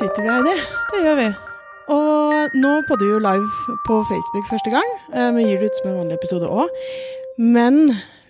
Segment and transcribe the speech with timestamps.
[0.00, 0.52] Sitter vi, Heidi.
[0.92, 1.26] Det gjør vi.
[1.92, 4.92] Og nå podder vi jo live på Facebook første gang.
[5.12, 6.70] Eh, Vi gir det ut som en vanlig episode òg.
[7.40, 7.76] Men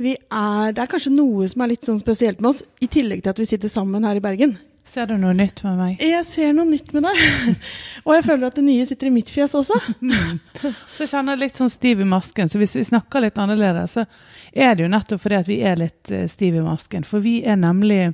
[0.01, 3.23] vi er, det er kanskje noe som er litt sånn spesielt med oss, i tillegg
[3.23, 4.57] til at vi sitter sammen her i Bergen.
[4.91, 6.01] Ser du noe nytt med meg?
[6.03, 7.23] Jeg ser noe nytt med deg.
[8.07, 9.77] Og jeg føler at det nye sitter i mitt fjes også.
[9.79, 12.51] Så jeg kjenner jeg litt sånn stiv i masken.
[12.51, 14.07] Så hvis vi snakker litt annerledes, så
[14.51, 17.07] er det jo nettopp fordi at vi er litt eh, stiv i masken.
[17.07, 18.09] For vi er nemlig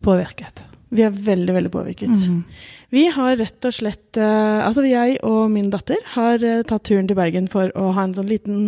[0.00, 0.64] påvirket.
[0.92, 2.12] Vi er veldig, veldig påvirket.
[2.28, 2.42] Mm.
[2.92, 7.06] Vi har rett og slett eh, Altså jeg og min datter har eh, tatt turen
[7.08, 8.66] til Bergen for å ha en sånn liten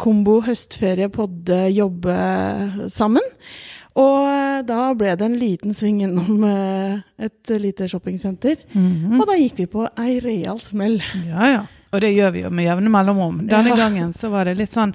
[0.00, 2.16] kombo høstferie, podde, jobbe
[2.88, 3.26] sammen.
[3.98, 8.56] Og eh, da ble det en liten sving innom et lite shoppingsenter.
[8.72, 9.18] Mhm.
[9.20, 11.00] Og da gikk vi på ei real smell.
[11.28, 11.66] Ja, ja.
[11.92, 13.42] Og det gjør vi jo med jevne mellomrom.
[13.48, 13.76] Denne Ja.
[13.84, 14.94] gangen så var det litt sånn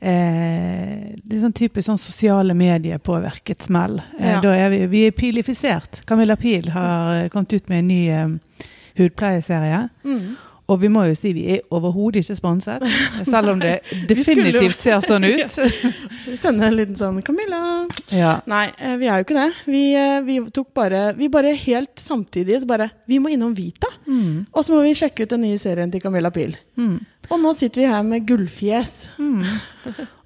[0.00, 4.00] eh, sånn typisk sånn sosiale medier-påvirket smell.
[4.18, 4.40] Eh, Ja.
[4.40, 6.02] Da er vi, vi er pilifisert.
[6.06, 8.28] Camilla Pil har eh, kommet ut med en ny eh,
[8.98, 9.88] hudpleieserie.
[10.66, 12.82] Og vi må jo si vi er overhodet ikke sponset,
[13.30, 13.76] selv om det
[14.10, 15.58] definitivt ser sånn ut.
[16.26, 17.86] Vi sender en liten sånn 'Camilla'.
[18.10, 18.40] Ja.
[18.50, 19.52] Nei, eh, vi er jo ikke det.
[19.70, 23.86] Vi, eh, vi tok bare Vi bare helt samtidig så bare Vi må innom Vita.
[24.08, 24.46] Mm.
[24.52, 26.56] Og så må vi sjekke ut den nye serien til Camilla Pil.
[26.76, 26.98] Mm.
[27.30, 28.92] Og nå sitter vi her med gullfjes.
[29.18, 29.42] Mm.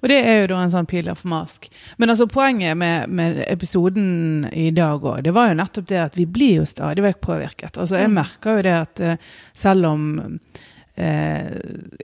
[0.01, 1.67] Og det er jo da en sånn pil of mask.
[1.97, 6.17] Men altså poenget med, med episoden i dag òg, det var jo nettopp det at
[6.19, 7.77] vi blir jo stadig vekk påvirket.
[7.77, 8.17] Altså jeg Mm.
[8.21, 9.17] merker jo det at eh,
[9.53, 10.07] selv om
[10.97, 11.51] eh,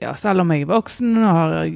[0.02, 1.68] ja, selv om jeg er voksen og har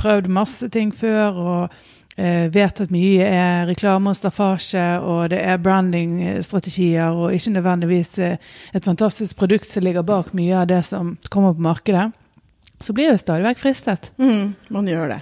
[0.00, 1.76] prøvd masse ting før og
[2.16, 8.18] eh, vet at mye er reklame og staffasje, og det er brandingstrategier og ikke nødvendigvis
[8.18, 8.36] eh,
[8.74, 12.12] et fantastisk produkt som ligger bak mye av det som kommer på markedet,
[12.82, 14.10] så blir vekk fristet.
[14.18, 15.18] Mm, man gjør det.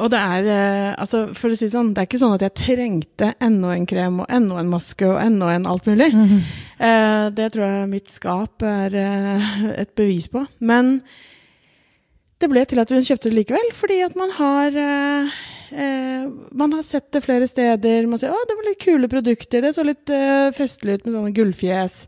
[0.00, 2.56] Og det er eh, altså for å si sånn, det er ikke sånn at jeg
[2.58, 6.10] trengte enda en krem og enda en maske og enda en alt mulig.
[6.14, 6.40] Mhm.
[6.84, 9.50] Eh, det tror jeg mitt skap er eh,
[9.84, 10.46] et bevis på.
[10.60, 10.98] Men
[12.42, 15.36] det ble til at hun kjøpte det likevel, fordi at man har eh,
[15.72, 18.08] eh, Man har sett det flere steder.
[18.10, 19.62] Man sier 'Å, det var litt kule produkter'.
[19.62, 22.06] Det så litt eh, festlig ut med sånne gullfjes.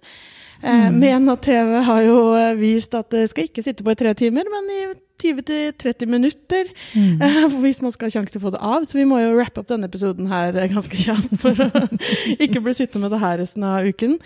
[0.63, 0.99] Eh, Mm.
[0.99, 4.45] Mena TV har jo eh, vist at det skal ikke sitte på i tre timer,
[4.51, 4.81] men i
[5.23, 6.71] 20-30 minutter.
[6.95, 7.23] Mm.
[7.23, 8.85] Eh, hvis man skal ha sjanse til å få det av.
[8.89, 11.71] Så vi må jo rappe opp denne episoden her ganske kjapt for å
[12.45, 14.19] ikke bli sittende med det her resten av uken.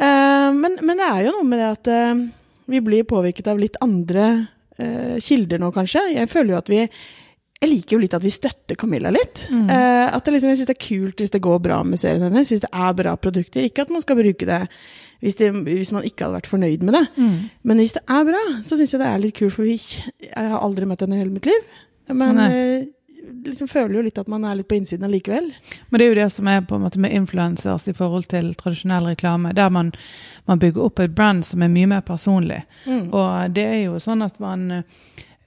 [0.00, 1.88] Men, men det er jo noe med det at
[2.72, 4.46] vi blir påvirket av litt andre
[5.20, 6.06] kilder nå, kanskje.
[6.14, 6.78] Jeg føler jo at vi
[7.60, 9.44] jeg liker jo litt at vi støtter Camilla litt.
[9.52, 9.68] Mm.
[9.68, 12.24] Eh, at det liksom, jeg syns det er kult hvis det går bra med serien
[12.24, 13.66] hennes, hvis det er bra produkter.
[13.68, 14.62] Ikke at man skal bruke det
[15.20, 17.04] hvis, det, hvis man ikke hadde vært fornøyd med det.
[17.20, 17.34] Mm.
[17.68, 20.32] Men hvis det er bra, så syns jeg det er litt kult, for vi, jeg
[20.54, 21.68] har aldri møtt henne i hele mitt liv.
[22.16, 22.88] Men jeg eh,
[23.44, 25.50] liksom føler jo litt at man er litt på innsiden allikevel.
[25.90, 28.52] Men det er jo det som er på en måte med influencers i forhold til
[28.58, 29.92] tradisjonell reklame, der man,
[30.48, 32.62] man bygger opp et brand som er mye mer personlig.
[32.86, 33.10] Mm.
[33.12, 34.84] Og det er jo sånn at man,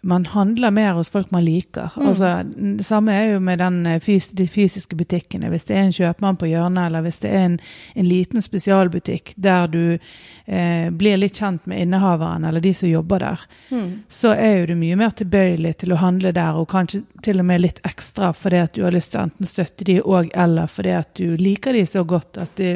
[0.05, 1.91] man handler mer hos folk man liker.
[1.95, 2.07] Mm.
[2.09, 2.29] Altså,
[2.77, 5.47] det samme er jo med den eh, fys de fysiske butikkene.
[5.53, 7.55] Hvis det er en kjøpmann på hjørnet, eller hvis det er en,
[7.95, 9.97] en liten spesialbutikk der du
[10.45, 13.39] eh, blir litt kjent med innehaveren eller de som jobber der,
[13.71, 14.03] Mm.
[14.09, 17.45] så er jo du mye mer tilbøyelig til å handle der, og kanskje til og
[17.45, 20.67] med litt ekstra fordi at du har lyst til å enten støtte de og eller
[20.67, 22.75] fordi at du liker de så godt at de,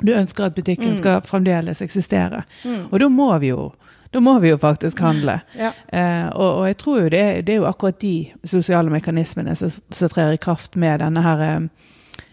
[0.00, 0.98] du ønsker at butikken Mm.
[0.98, 2.44] skal fremdeles eksistere.
[2.64, 2.86] Mm.
[2.92, 3.72] Og da må vi jo
[4.12, 5.40] da må vi jo faktisk handle.
[5.58, 5.70] Ja.
[5.92, 9.70] Eh, og, og jeg tror jo det, det er jo akkurat de sosiale mekanismene som,
[9.90, 11.60] som trer i kraft med denne her eh,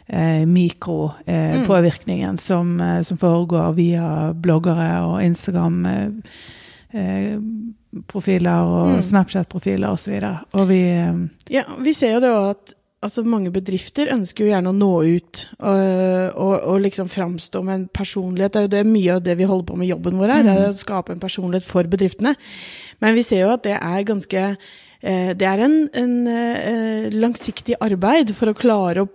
[0.09, 0.53] eh, Mm.
[0.53, 5.85] mikropåvirkningen som, eh, som foregår via bloggere og Instagram.
[5.85, 6.07] Eh,
[6.99, 7.39] eh,
[8.07, 9.01] profiler og Mm.
[9.01, 10.11] Snapchat-profiler osv.
[10.13, 11.13] Og, så og vi eh,
[11.49, 12.73] Ja, vi ser jo det òg at
[13.05, 15.79] altså, mange bedrifter ønsker jo gjerne å nå ut og,
[16.35, 18.53] og, og liksom framstå med en personlighet.
[18.53, 20.51] Det er jo det mye av det vi holder på med jobben vår her, Mm.
[20.53, 22.35] er å skape en personlighet for bedriftene.
[23.01, 24.57] Men vi ser jo at det er ganske
[24.99, 29.09] det er en, en eh, langsiktig arbeid for å klare å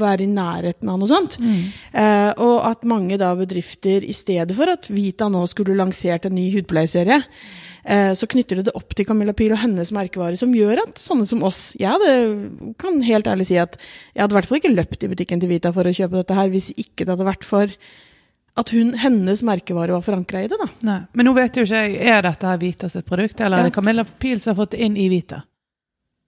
[0.00, 1.38] være i nærheten av noe sånt.
[1.40, 6.36] Eh, og at mange da bedrifter, i stedet for at Vita nå skulle lansert en
[6.36, 7.22] ny hudpleieserie,
[7.84, 11.00] eh, så knytter det det opp til Camilla Pil og hennes merkevare, som gjør at
[11.00, 13.78] sånne som oss Jeg hadde, kan helt ærlig si at
[14.12, 16.36] jeg hadde i hvert fall ikke løpt i butikken til Vita for å kjøpe dette
[16.36, 17.80] her, hvis ikke det hadde vært for
[18.56, 20.68] at hun, hennes merkevare var forankra i det, da.
[20.82, 21.00] Nei.
[21.14, 23.60] Men nå vet jo ikke jeg, er dette her Vita sitt produkt, eller Ja.
[23.62, 25.42] er det Camilla Pil som har fått det inn i Vita?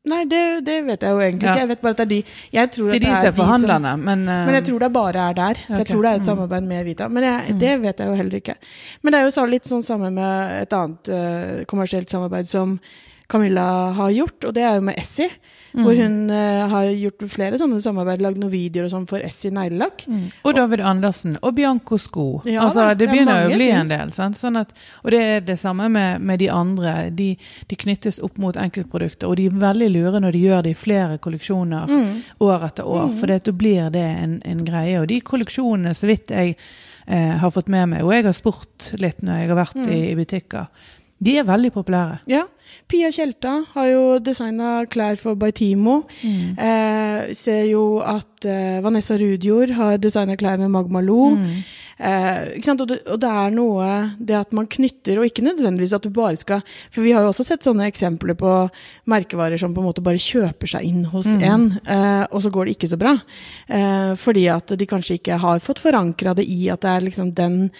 [0.04, 1.52] Nei, det, det vet jeg jo egentlig Ja.
[1.52, 1.60] ikke.
[1.60, 3.92] Jeg vet bare at det er de Jeg tror Det er de som er forhandlerne,
[4.02, 5.54] men, uh, Men jeg tror det bare er der.
[5.68, 6.26] Så jeg tror det er et Mm.
[6.26, 7.08] samarbeid med Vita.
[7.08, 7.58] Men jeg, Mm.
[7.60, 8.54] det vet jeg jo heller ikke.
[9.02, 12.80] Men det er jo så- litt sånn samme med et annet uh, kommersielt samarbeid som
[13.28, 15.30] Camilla har gjort, og det er jo med Essie.
[15.72, 19.50] Hvor hun uh, har gjort flere sånne samarbeid, lagd noen videoer og sånn for Essie
[19.54, 20.04] neglelakk.
[20.44, 21.38] Og David Andersen.
[21.42, 22.26] Og Bianco Sko.
[22.44, 23.78] Ja altså, det det er begynner jo å bli ting.
[23.80, 24.12] en del.
[24.36, 26.94] Sånn at, og det er det samme med, med de andre.
[27.10, 27.30] De,
[27.70, 30.80] de knyttes opp mot enkeltprodukter, og de er veldig lure når de gjør det i
[30.84, 32.22] flere kolleksjoner Mm.
[32.40, 33.12] år etter år.
[33.18, 35.00] For da blir det en, en greie.
[35.00, 36.56] Og de kolleksjonene, så vidt jeg
[37.06, 39.98] eh, har fått med meg, og jeg har spurt litt når jeg har vært i,
[40.10, 40.66] i butikker,
[41.22, 42.18] de er veldig populære.
[42.30, 42.44] Ja.
[42.88, 46.02] Pia Tjelta har jo designa klær for Baitimo.
[46.24, 46.58] Mm.
[46.58, 51.30] Eh, ser jo at eh, Vanessa Rudjord har designa klær med Magma Lo.
[51.36, 51.62] Mm.
[52.02, 52.80] Eh, ikke sant?
[52.82, 53.88] Og, det, og det er noe
[54.18, 57.30] det at man knytter, og ikke nødvendigvis at du bare skal For vi har jo
[57.30, 58.54] også sett sånne eksempler på
[59.12, 61.42] merkevarer som på en måte bare kjøper seg inn hos Mm.
[61.46, 63.12] en, eh, og så går det ikke så bra.
[63.68, 67.30] Eh, fordi at de kanskje ikke har fått forankra det i at det er liksom
[67.34, 67.70] den,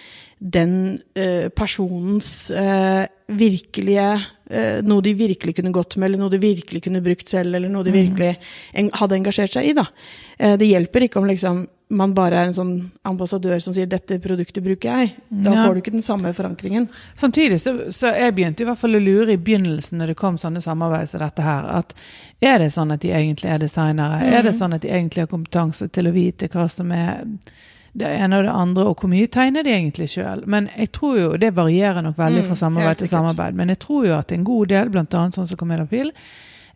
[0.43, 4.07] den eh, personens eh, virkelige
[4.49, 7.71] eh, Noe de virkelig kunne gått med, eller noe de virkelig kunne brukt selv, eller
[7.71, 8.33] noe de virkelig
[8.73, 9.73] en, hadde engasjert seg i.
[9.77, 9.85] da.
[10.37, 11.63] Eh, det hjelper ikke om liksom
[11.93, 12.73] man bare er en sånn
[13.05, 15.11] ambassadør som sier 'dette produktet bruker jeg'.
[15.29, 15.65] Da Ja.
[15.67, 16.87] får du ikke den samme forankringen.
[17.15, 20.35] Samtidig så, så jeg begynte i hvert fall å lure i begynnelsen når det kom
[20.37, 21.93] sånne samarbeid som dette her, at
[22.41, 24.23] er det sånn at de egentlig er designere?
[24.25, 27.23] Er det sånn at de egentlig har kompetanse til å vite hva som er
[27.95, 30.41] det ene og det andre, og hvor mye tegner de egentlig sjøl?
[30.47, 33.69] Men jeg tror jo, det varierer nok veldig Mm, fra samarbeid mm, til samarbeid, men
[33.69, 36.11] jeg tror jo at en god del, annet sånn som Camilla Pil,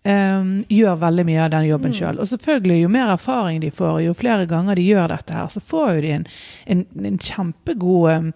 [0.08, 1.96] Um, gjør veldig mye av den jobben Mm.
[1.98, 2.20] sjøl.
[2.22, 5.60] Og selvfølgelig, jo mer erfaring de får, jo flere ganger de gjør dette her, så
[5.60, 6.26] får jo de en,
[6.68, 8.34] en, en kjempegod um,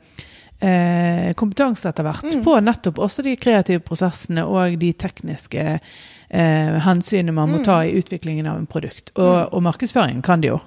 [0.61, 2.43] eh, kompetanse etter hvert Mm.
[2.43, 5.79] på nettopp også de kreative prosessene og de tekniske
[6.33, 7.63] eh, hensynene man må Mm.
[7.65, 9.11] ta i utviklingen av en produkt.
[9.15, 10.59] Og, og markedsføringen kan de jo.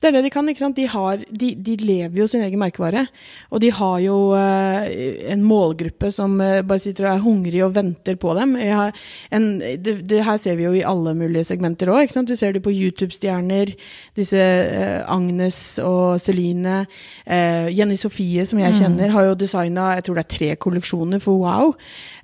[0.00, 0.48] Det er det de kan.
[0.48, 0.76] ikke sant?
[0.76, 3.06] De, har, de, de lever jo sin egen merkevare.
[3.54, 4.84] Og de har jo uh,
[5.32, 8.56] en målgruppe som uh, bare sitter og er hungrig og venter på dem.
[8.60, 12.12] En, det, det her ser vi jo i alle mulige segmenter òg.
[12.12, 13.74] Vi ser det på YouTube-stjerner.
[14.16, 16.84] Disse uh, Agnes og Celine.
[17.24, 21.40] Jenny Sofie, som jeg kjenner, har jo designa jeg tror det er tre kolleksjoner for
[21.44, 21.72] Wow.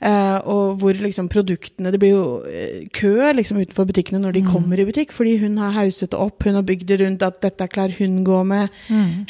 [0.01, 2.25] Og hvor liksom produktene Det blir jo
[2.95, 6.45] kø liksom utenfor butikkene når de kommer i butikk, fordi hun har hauset det opp.
[6.47, 8.81] Hun har bygd det rundt at dette er klær hun går med.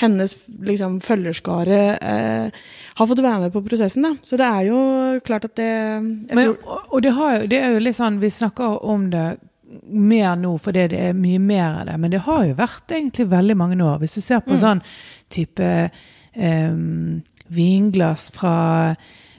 [0.01, 0.37] Hennes
[0.67, 2.65] liksom, følgerskare eh,
[2.99, 4.09] har fått være med på prosessen.
[4.09, 4.15] Da.
[4.27, 4.81] Så det er jo
[5.27, 5.71] klart at det
[6.01, 9.29] Men, tror, og, og det, har det er jo litt sånn, vi snakker om det
[9.87, 13.29] mer nå fordi det er mye mer av det, men det har jo vært egentlig
[13.31, 14.01] veldig mange år.
[14.03, 14.83] Hvis du ser på sånn
[15.31, 16.73] type eh,
[17.51, 18.55] vinglass fra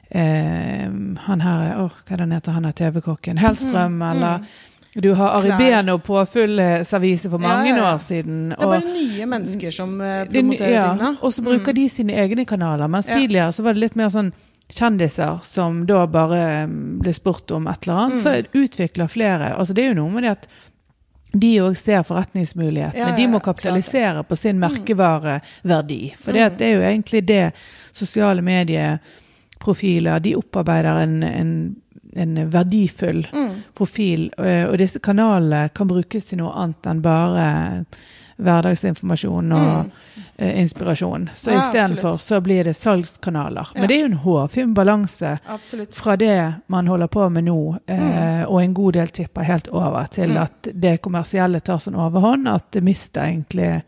[0.10, 0.88] eh,
[1.28, 4.48] han her, åh, hva er det han heter, han er TV-kokken, Hellstrøm, eller
[4.94, 7.94] du har Aribeno på full eh, servise for mange ja, ja.
[7.94, 8.50] år siden.
[8.50, 10.72] det er bare nye mennesker som promoterer dine.
[10.72, 11.12] ja, tingene.
[11.22, 12.92] Og så bruker de sine egne kanaler.
[12.92, 14.34] Mens tidligere så var det litt mer sånn
[14.72, 18.24] kjendiser som da bare mm, ble spurt om et eller annet.
[18.24, 20.52] Så utvikler flere Altså det er jo noe med det at
[21.32, 23.16] de òg ser forretningsmulighetene.
[23.16, 26.02] De må kapitalisere på sin merkevareverdi.
[26.20, 27.44] For det, det er jo egentlig det
[27.96, 28.44] sosiale
[29.62, 31.76] medieprofiler De opparbeider en, en,
[32.16, 33.28] en verdifull
[33.74, 34.32] profil.
[34.38, 37.86] eh, Og disse kanalene kan brukes til noe annet enn bare
[38.42, 39.92] hverdagsinformasjon og eh,
[40.42, 41.30] inspirasjon.
[41.36, 43.68] Så Ja, istedenfor så blir det salgskanaler.
[43.76, 43.80] Ja.
[43.82, 45.96] Men det er jo en hårfin balanse Absolutt.
[45.96, 50.08] fra det man holder på med nå, eh, og en god del tipper helt over
[50.12, 50.38] til Mm.
[50.44, 53.84] at det kommersielle tar sånn overhånd at det mister egentlig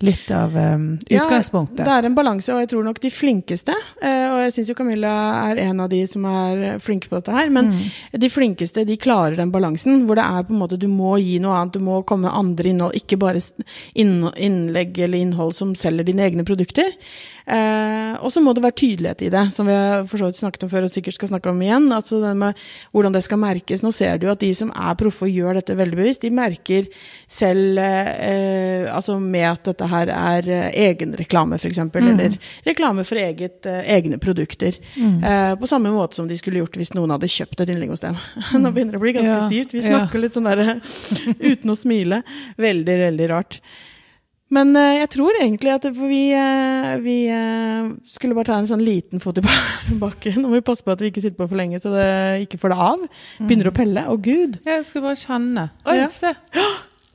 [0.00, 0.78] litt av eh,
[1.10, 1.76] Ja, utgangspunktet.
[1.84, 4.74] det er en balanse, og jeg tror nok de flinkeste, eh, og jeg syns jo
[4.74, 7.90] Camilla er en av de som er flinke på dette her, men Mm.
[8.20, 11.38] de flinkeste de klarer den balansen, hvor det er på en måte du må gi
[11.40, 13.40] noe annet, du må komme med andre innhold, ikke bare
[13.96, 16.92] innlegg eller innhold som selger dine egne produkter.
[17.48, 20.40] Eh, og så må det være tydelighet i det, som vi har for så vidt
[20.40, 21.86] snakket om før og sikkert skal snakke om igjen.
[21.92, 22.58] altså det med
[22.92, 23.82] Hvordan det skal merkes.
[23.82, 26.88] Nå ser du at de som er proffe og gjør dette veldig bevisst, de merker
[27.28, 33.20] selv eh, altså med at dette her er eh, egenreklame, f.eks., eksempel eller reklame for
[33.20, 34.76] eget, eh, egne produkter.
[34.98, 38.04] Eh, på samme måte som de skulle gjort hvis noen hadde kjøpt et innlegg hos
[38.04, 38.18] dem.
[38.62, 39.74] Nå begynner det å bli ganske Ja, styrt.
[39.74, 39.92] Vi ja.
[39.94, 40.80] snakker litt sånn der
[41.52, 42.22] uten å smile.
[42.60, 43.60] Veldig, veldig rart.
[44.54, 48.84] Men eh, jeg tror egentlig at vi, eh, vi eh, skulle bare ta en sånn
[48.84, 49.44] liten fot i
[50.04, 50.38] bakken.
[50.40, 52.08] Nå må vi passe på at vi ikke sitter på for lenge, så det
[52.46, 53.04] ikke får det av.
[53.42, 54.06] Begynner å pelle.
[54.08, 54.56] Å, gud!
[54.64, 55.68] Jeg skulle bare kjenne.
[55.84, 56.08] Oi, Ja.
[56.12, 56.32] se.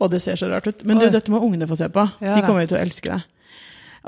[0.04, 0.82] Og det ser så rart ut.
[0.90, 2.04] Men du, dette må ungene få se på.
[2.22, 3.22] De kommer jo til å elske det.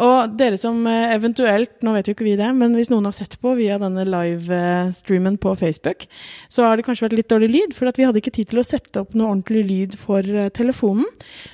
[0.04, 3.16] Og dere som eh, eventuelt, nå vet jo ikke vi det, men hvis noen har
[3.16, 6.04] sett på via denne livestreamen på Facebook,
[6.52, 8.60] så har det kanskje vært litt dårlig lyd, for at vi hadde ikke tid til
[8.60, 11.08] å sette opp noe ordentlig lyd for eh, telefonen.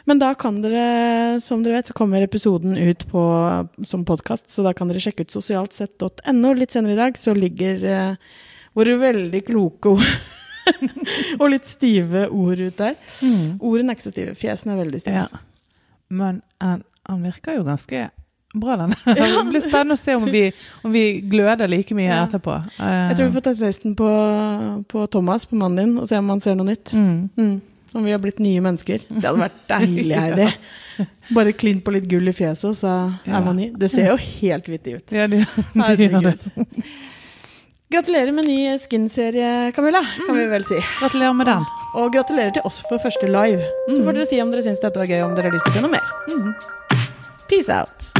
[0.09, 3.23] Men da kan dere, som dere vet, så kommer episoden ut på,
[3.85, 6.53] som podkast, så da kan dere sjekke ut sosialtsett.no.
[6.57, 8.31] Litt senere i dag så ligger eh,
[8.77, 10.09] våre veldig kloke ord
[11.41, 12.97] og litt stive ord ut der.
[13.21, 13.59] Mm.
[13.59, 15.27] Ordene er ikke så stive, fjesene er veldig stive.
[15.27, 15.45] Ja.
[16.09, 18.07] Men han, han virker jo ganske
[18.53, 18.93] bra, den.
[19.05, 20.43] Det blir spennende å se om vi,
[20.83, 22.23] om vi gløder like mye Ja.
[22.27, 22.55] etterpå.
[22.77, 24.09] Jeg tror vi får ta testen på,
[24.91, 26.93] på Thomas, på mannen din, og se om han ser noe nytt.
[26.93, 27.29] mm.
[27.37, 27.59] Mm.
[27.93, 29.01] Om vi har blitt nye mennesker.
[29.09, 30.45] Det hadde vært deilig, Heidi.
[31.35, 32.91] Bare klint på litt gull i fjeset, og så
[33.27, 33.37] Ja.
[33.39, 33.65] er man ny.
[33.75, 35.11] Det ser jo helt vittig ut.
[35.11, 35.41] Ja, det,
[35.75, 36.37] det gjør det.
[37.91, 40.79] Gratulerer med ny skin-serie, Camilla, kan vi vel si.
[41.01, 41.65] Gratulerer med den.
[41.99, 43.67] Og gratulerer til oss for første live.
[43.91, 45.73] Så får dere si om dere syns dette var gøy, om dere har lyst til
[45.73, 46.07] å se noe mer.
[47.51, 48.13] Peace out.